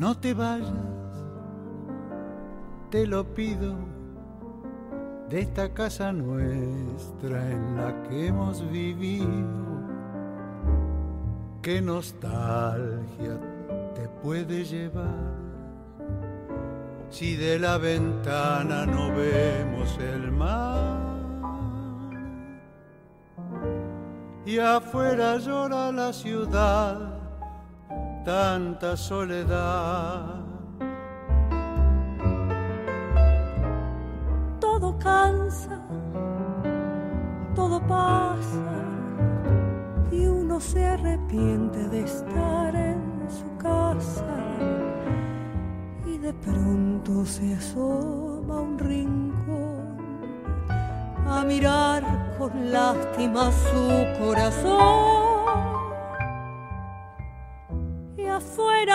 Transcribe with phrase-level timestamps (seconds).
[0.00, 0.72] no te vayas,
[2.90, 3.74] te lo pido,
[5.28, 9.28] de esta casa nuestra en la que hemos vivido.
[11.60, 13.38] Qué nostalgia
[13.94, 15.34] te puede llevar
[17.10, 20.98] si de la ventana no vemos el mar.
[24.46, 27.19] Y afuera llora la ciudad
[28.30, 30.36] tanta soledad.
[34.60, 35.76] Todo cansa,
[37.56, 38.72] todo pasa
[40.12, 43.00] y uno se arrepiente de estar en
[43.38, 44.36] su casa
[46.06, 49.96] y de pronto se asoma un rincón
[51.26, 52.02] a mirar
[52.38, 53.84] con lástima su
[54.22, 54.89] corazón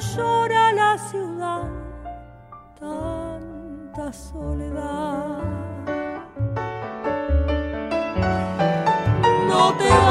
[0.00, 1.62] llora la ciudad,
[2.78, 5.42] tanta soledad.
[9.48, 10.05] No te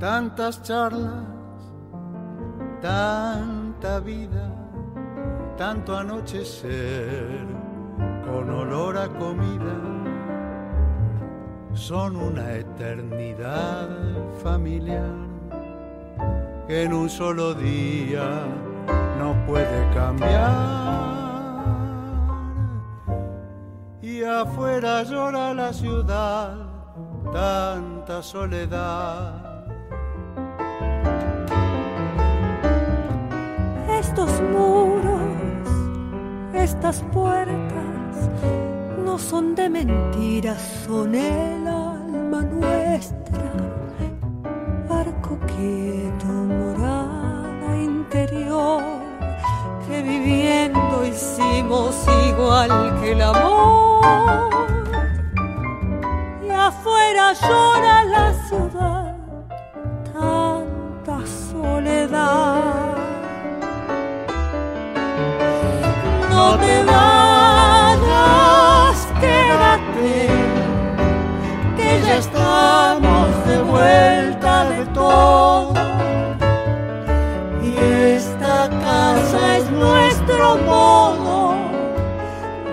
[0.00, 1.26] tantas charlas,
[2.80, 4.50] tanta vida,
[5.58, 7.46] tanto anochecer
[8.24, 9.76] con olor a comida,
[11.74, 13.90] son una eternidad
[14.42, 15.12] familiar
[16.66, 18.46] que en un solo día
[19.18, 20.80] no puede cambiar.
[24.00, 26.56] Y afuera llora la ciudad,
[27.32, 29.50] tanta soledad
[34.20, 35.22] estos muros,
[36.52, 38.28] estas puertas,
[39.04, 43.50] no son de mentiras, son el alma nuestra.
[44.88, 48.82] Barco quieto, morada interior,
[49.88, 51.96] que viviendo hicimos
[52.28, 54.50] igual que el amor.
[56.46, 58.99] Y afuera llora la ciudad,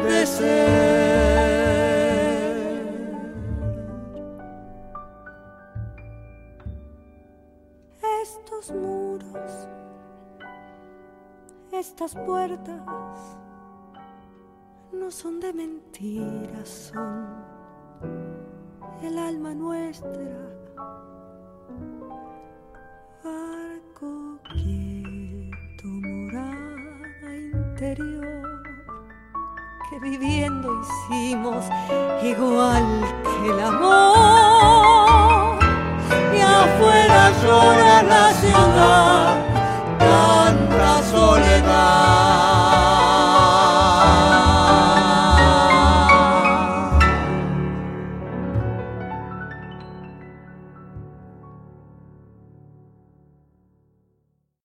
[0.03, 0.87] de ser.
[8.23, 9.67] Estos muros,
[11.71, 12.81] estas puertas
[14.91, 17.27] no son de mentiras, son
[19.03, 20.56] el alma nuestra.
[29.89, 31.65] Que viviendo hicimos
[32.23, 32.83] igual
[33.23, 35.59] que el amor.
[36.35, 37.31] Y afuera